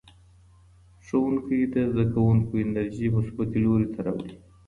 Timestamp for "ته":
3.93-3.99